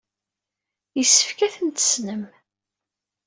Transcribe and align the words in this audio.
Yessefk 0.97 1.39
ad 1.45 1.51
tent-tessnem. 1.55 2.23